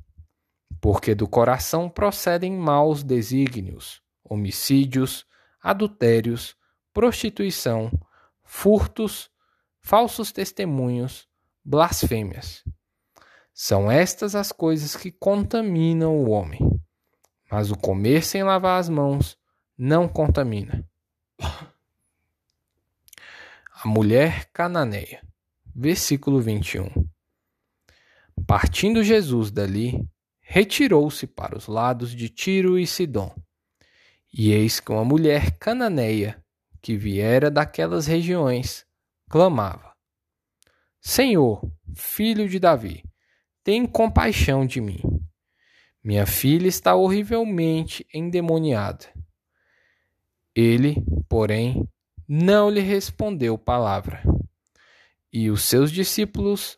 porque 0.86 1.16
do 1.16 1.28
coração 1.28 1.90
procedem 1.90 2.52
maus 2.52 3.02
desígnios, 3.02 4.04
homicídios, 4.24 5.26
adultérios, 5.60 6.56
prostituição, 6.94 7.90
furtos, 8.44 9.32
falsos 9.80 10.32
testemunhos, 10.32 11.28
blasfêmias. 11.64 12.64
São 13.52 13.90
estas 13.90 14.36
as 14.36 14.52
coisas 14.52 14.96
que 14.96 15.12
contaminam 15.12 16.16
o 16.16 16.30
homem. 16.30 16.60
Mas 17.50 17.72
o 17.72 17.76
comer 17.76 18.24
sem 18.24 18.44
lavar 18.44 18.80
as 18.80 18.88
mãos 18.88 19.40
não 19.76 20.08
contamina. 20.08 20.88
A 23.74 23.88
mulher 23.88 24.52
cananeia. 24.54 25.26
Versículo 25.76 26.40
21. 26.40 27.05
Partindo 28.48 29.04
Jesus 29.04 29.50
dali, 29.52 30.08
retirou-se 30.42 31.26
para 31.26 31.58
os 31.58 31.68
lados 31.68 32.16
de 32.16 32.30
Tiro 32.30 32.78
e 32.78 32.86
Sidom. 32.86 33.34
E 34.32 34.52
eis 34.52 34.80
que 34.80 34.92
uma 34.92 35.06
mulher 35.06 35.58
cananeia, 35.58 36.44
que 36.82 36.98
viera 36.98 37.50
daquelas 37.50 38.06
regiões, 38.06 38.86
clamava: 39.30 39.94
Senhor, 41.00 41.62
filho 41.96 42.48
de 42.48 42.60
Davi, 42.60 43.04
tem 43.64 43.86
compaixão 43.86 44.66
de 44.66 44.80
mim. 44.82 45.00
Minha 46.04 46.28
filha 46.28 46.68
está 46.68 46.96
horrivelmente 46.96 48.06
endemoniada. 48.14 49.12
Ele, 50.54 51.04
porém, 51.28 51.90
não 52.28 52.70
lhe 52.70 52.82
respondeu 52.82 53.58
palavra. 53.58 54.22
E 55.34 55.50
os 55.50 55.64
seus 55.64 55.92
discípulos, 55.92 56.78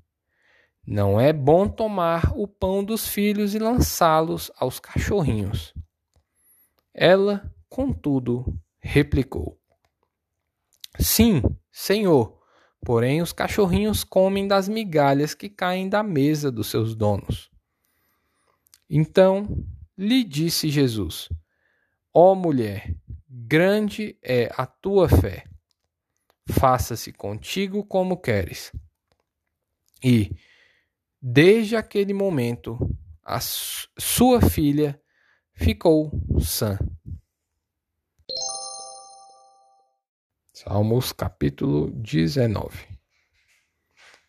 Não 0.85 1.19
é 1.19 1.31
bom 1.31 1.67
tomar 1.67 2.33
o 2.35 2.47
pão 2.47 2.83
dos 2.83 3.07
filhos 3.07 3.53
e 3.53 3.59
lançá-los 3.59 4.51
aos 4.57 4.79
cachorrinhos. 4.79 5.73
Ela, 6.93 7.53
contudo, 7.69 8.59
replicou: 8.79 9.59
Sim, 10.99 11.41
senhor, 11.71 12.41
porém 12.83 13.21
os 13.21 13.31
cachorrinhos 13.31 14.03
comem 14.03 14.47
das 14.47 14.67
migalhas 14.67 15.33
que 15.33 15.49
caem 15.49 15.87
da 15.87 16.03
mesa 16.03 16.51
dos 16.51 16.67
seus 16.67 16.95
donos. 16.95 17.49
Então 18.89 19.65
lhe 19.97 20.23
disse 20.23 20.69
Jesus: 20.69 21.29
Ó 22.13 22.31
oh, 22.31 22.35
mulher, 22.35 22.93
grande 23.29 24.17
é 24.21 24.51
a 24.57 24.65
tua 24.65 25.07
fé. 25.07 25.45
Faça-se 26.49 27.13
contigo 27.13 27.85
como 27.85 28.17
queres. 28.17 28.71
E, 30.03 30.35
desde 31.21 31.75
aquele 31.75 32.13
momento, 32.13 32.79
a 33.23 33.39
sua 33.39 34.41
filha 34.41 34.99
ficou 35.53 36.11
sã. 36.39 36.79
Salmos 40.51 41.11
capítulo 41.11 41.91
19 41.91 42.87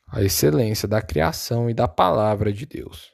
A 0.07 0.23
excelência 0.23 0.87
da 0.87 1.01
criação 1.01 1.71
e 1.71 1.75
da 1.75 1.89
palavra 1.89 2.53
de 2.53 2.67
Deus. 2.67 3.13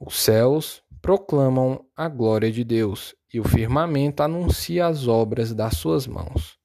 Os 0.00 0.16
céus 0.16 0.82
proclamam 1.00 1.86
a 1.96 2.08
glória 2.08 2.50
de 2.50 2.64
Deus 2.64 3.14
e 3.32 3.38
o 3.38 3.44
firmamento 3.44 4.22
anuncia 4.22 4.86
as 4.86 5.06
obras 5.06 5.52
das 5.54 5.76
suas 5.76 6.06
mãos. 6.06 6.58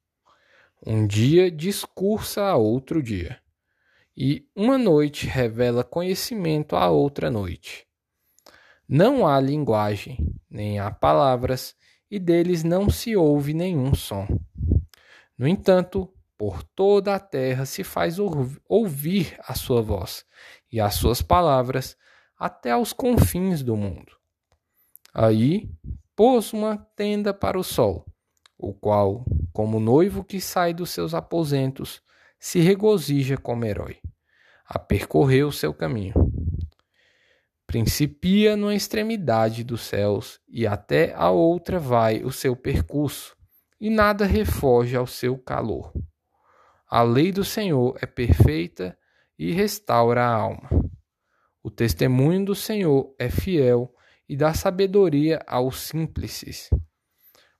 Um 0.86 1.06
dia 1.06 1.52
discursa 1.52 2.44
a 2.44 2.56
outro 2.56 3.02
dia, 3.04 3.42
e 4.22 4.46
uma 4.54 4.78
noite 4.78 5.26
revela 5.26 5.82
conhecimento 5.82 6.76
a 6.76 6.90
outra 6.90 7.32
noite. 7.32 7.88
Não 8.86 9.26
há 9.26 9.40
linguagem, 9.40 10.36
nem 10.50 10.78
há 10.78 10.92
palavras, 10.92 11.74
e 12.12 12.20
deles 12.20 12.62
não 12.62 12.90
se 12.90 13.16
ouve 13.16 13.54
nenhum 13.54 13.96
som. 13.96 14.28
No 15.38 15.48
entanto, 15.48 16.14
por 16.38 16.62
toda 16.64 17.16
a 17.16 17.20
terra 17.20 17.66
se 17.66 17.82
faz 17.82 18.18
ouvir 18.68 19.40
a 19.40 19.56
sua 19.56 19.82
voz 19.82 20.26
e 20.70 20.82
as 20.82 20.96
suas 20.96 21.22
palavras 21.22 21.96
até 22.38 22.72
aos 22.72 22.92
confins 22.92 23.64
do 23.64 23.78
mundo. 23.78 24.12
Aí 25.14 25.72
pôs 26.14 26.52
uma 26.52 26.78
tenda 26.94 27.34
para 27.34 27.58
o 27.58 27.64
sol, 27.64 28.06
o 28.58 28.74
qual, 28.74 29.24
como 29.54 29.80
noivo 29.80 30.26
que 30.26 30.42
sai 30.42 30.74
dos 30.74 30.90
seus 30.90 31.14
aposentos, 31.14 32.02
se 32.38 32.60
regozija 32.60 33.38
como 33.38 33.66
herói, 33.66 33.98
a 34.70 34.78
percorrer 34.78 35.44
o 35.44 35.52
seu 35.52 35.74
caminho. 35.74 36.14
Principia 37.66 38.56
numa 38.56 38.76
extremidade 38.76 39.64
dos 39.64 39.82
céus 39.82 40.40
e 40.48 40.68
até 40.68 41.14
a 41.16 41.32
outra 41.32 41.80
vai 41.80 42.24
o 42.24 42.32
seu 42.32 42.56
percurso 42.56 43.36
e 43.82 43.90
nada 43.90 44.26
refoge 44.26 44.96
ao 44.96 45.08
seu 45.08 45.38
calor. 45.38 45.92
A 46.88 47.02
lei 47.02 47.32
do 47.32 47.44
Senhor 47.44 47.98
é 48.02 48.06
perfeita 48.06 48.98
e 49.38 49.52
restaura 49.52 50.24
a 50.24 50.34
alma. 50.34 50.70
O 51.64 51.72
testemunho 51.72 52.46
do 52.46 52.56
Senhor 52.56 53.14
é 53.18 53.30
fiel 53.30 53.94
e 54.28 54.36
dá 54.36 54.54
sabedoria 54.54 55.42
aos 55.48 55.80
simples. 55.80 56.70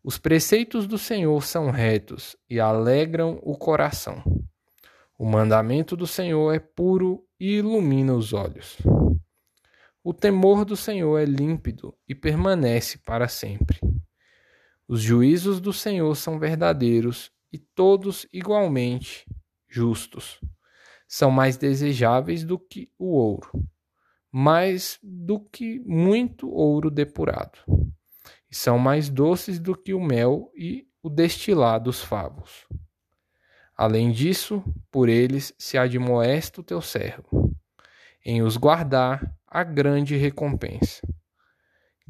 Os 0.04 0.18
preceitos 0.18 0.88
do 0.88 0.98
Senhor 0.98 1.44
são 1.44 1.72
retos 1.72 2.36
e 2.50 2.60
alegram 2.60 3.40
o 3.44 3.58
coração. 3.58 4.24
O 5.22 5.26
mandamento 5.26 5.98
do 5.98 6.08
Senhor 6.08 6.56
é 6.56 6.60
puro 6.60 7.28
e 7.38 7.58
ilumina 7.58 8.14
os 8.14 8.32
olhos. 8.32 8.78
O 10.02 10.14
temor 10.14 10.64
do 10.64 10.78
Senhor 10.78 11.18
é 11.18 11.26
límpido 11.26 11.94
e 12.08 12.16
permanece 12.16 12.98
para 13.00 13.28
sempre. 13.28 13.82
Os 14.88 15.02
juízos 15.02 15.60
do 15.60 15.74
Senhor 15.74 16.16
são 16.16 16.40
verdadeiros 16.40 17.34
e 17.52 17.58
todos 17.58 18.26
igualmente 18.32 19.26
justos. 19.68 20.40
São 21.06 21.30
mais 21.30 21.58
desejáveis 21.58 22.46
do 22.46 22.58
que 22.58 22.90
o 22.98 23.08
ouro, 23.08 23.52
mais 24.32 24.98
do 25.04 25.42
que 25.42 25.82
muito 25.82 26.50
ouro 26.50 26.90
depurado. 26.90 27.60
E 28.50 28.56
são 28.56 28.80
mais 28.80 29.10
doces 29.10 29.60
do 29.60 29.76
que 29.76 29.94
o 29.94 30.00
mel 30.00 30.50
e 30.56 30.88
o 31.04 31.10
destilar 31.10 31.78
dos 31.84 32.02
favos. 32.02 32.66
Além 33.80 34.12
disso, 34.12 34.62
por 34.92 35.08
eles 35.08 35.54
se 35.58 35.78
admoesta 35.78 36.60
o 36.60 36.64
teu 36.66 36.82
servo, 36.82 37.56
em 38.26 38.42
os 38.42 38.58
guardar 38.58 39.34
a 39.48 39.64
grande 39.64 40.18
recompensa. 40.18 41.00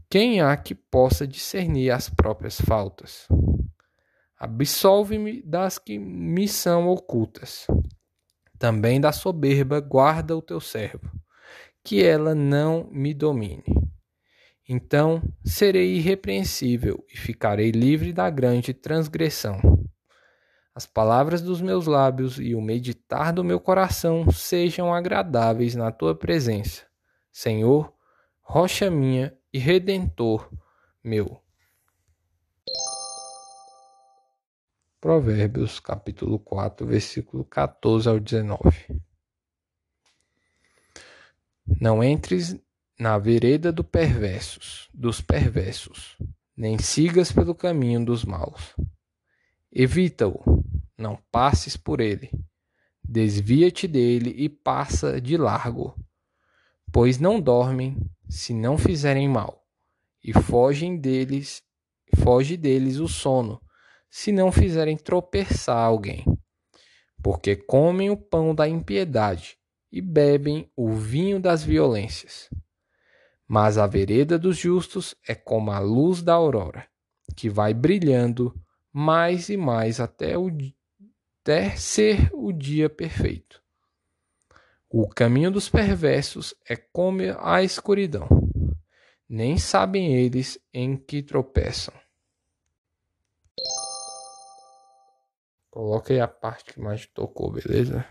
Quem 0.09 0.41
há 0.41 0.57
que 0.57 0.73
possa 0.73 1.27
discernir 1.27 1.91
as 1.91 2.09
próprias 2.09 2.59
faltas? 2.59 3.27
Absolve-me 4.35 5.43
das 5.43 5.77
que 5.77 5.99
me 5.99 6.47
são 6.47 6.87
ocultas. 6.87 7.67
Também 8.57 8.99
da 8.99 9.11
soberba 9.11 9.79
guarda 9.79 10.35
o 10.35 10.41
teu 10.41 10.59
servo, 10.59 11.07
que 11.83 12.03
ela 12.03 12.33
não 12.33 12.89
me 12.91 13.13
domine. 13.13 13.63
Então 14.67 15.21
serei 15.45 15.97
irrepreensível 15.97 17.05
e 17.13 17.15
ficarei 17.15 17.69
livre 17.69 18.11
da 18.11 18.27
grande 18.27 18.73
transgressão. 18.73 19.78
As 20.79 20.85
palavras 20.85 21.41
dos 21.41 21.59
meus 21.59 21.87
lábios 21.87 22.39
e 22.39 22.55
o 22.55 22.61
meditar 22.61 23.33
do 23.33 23.43
meu 23.43 23.59
coração 23.59 24.31
sejam 24.31 24.93
agradáveis 24.93 25.75
na 25.75 25.91
tua 25.91 26.15
presença, 26.15 26.83
Senhor, 27.29 27.93
rocha 28.39 28.89
minha 28.89 29.37
e 29.51 29.59
redentor 29.59 30.49
meu. 31.03 31.43
Provérbios 35.01 35.81
capítulo 35.81 36.39
4, 36.39 36.87
versículo 36.87 37.43
14 37.43 38.07
ao 38.07 38.17
19. 38.17 39.01
Não 41.81 42.01
entres 42.01 42.57
na 42.97 43.17
vereda 43.17 43.69
do 43.69 43.83
perversos, 43.83 44.89
dos 44.93 45.19
perversos, 45.19 46.17
nem 46.55 46.77
sigas 46.77 47.33
pelo 47.33 47.53
caminho 47.53 48.05
dos 48.05 48.23
maus. 48.23 48.73
Evita-o, 49.71 50.63
não 50.99 51.17
passes 51.31 51.77
por 51.77 51.99
ele. 51.99 52.29
Desvia-te 53.03 53.87
dele 53.87 54.33
e 54.37 54.47
passa 54.49 55.19
de 55.19 55.37
largo, 55.37 55.95
pois 56.91 57.17
não 57.17 57.39
dormem 57.39 57.97
se 58.27 58.53
não 58.53 58.77
fizerem 58.77 59.27
mal, 59.27 59.65
e 60.23 60.31
fogem 60.31 60.97
deles, 60.97 61.63
foge 62.17 62.55
deles 62.55 62.97
o 62.97 63.07
sono, 63.07 63.59
se 64.09 64.31
não 64.31 64.51
fizerem 64.51 64.97
tropeçar 64.97 65.77
alguém. 65.77 66.23
Porque 67.23 67.55
comem 67.55 68.09
o 68.09 68.17
pão 68.17 68.53
da 68.53 68.67
impiedade 68.67 69.57
e 69.91 70.01
bebem 70.01 70.71
o 70.75 70.91
vinho 70.91 71.39
das 71.39 71.63
violências. 71.63 72.49
Mas 73.47 73.77
a 73.79 73.87
vereda 73.87 74.37
dos 74.37 74.57
justos 74.57 75.15
é 75.27 75.33
como 75.33 75.71
a 75.71 75.79
luz 75.79 76.21
da 76.21 76.33
aurora, 76.33 76.87
que 77.35 77.49
vai 77.49 77.73
brilhando 77.73 78.53
mais 78.93 79.49
e 79.49 79.57
mais 79.57 79.99
até, 79.99 80.37
o, 80.37 80.49
até 81.49 81.75
ser 81.75 82.29
o 82.31 82.53
dia 82.53 82.87
perfeito. 82.87 83.59
O 84.87 85.09
caminho 85.09 85.49
dos 85.49 85.67
perversos 85.67 86.53
é 86.63 86.75
como 86.75 87.21
a 87.39 87.63
escuridão. 87.63 88.27
Nem 89.27 89.57
sabem 89.57 90.15
eles 90.15 90.59
em 90.71 90.95
que 90.95 91.23
tropeçam. 91.23 91.93
Coloque 95.71 96.13
aí 96.13 96.19
a 96.19 96.27
parte 96.27 96.71
que 96.71 96.79
mais 96.79 97.07
tocou, 97.07 97.51
beleza? 97.51 98.05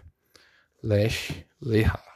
Lash 0.83 1.33
Leha. 1.61 2.08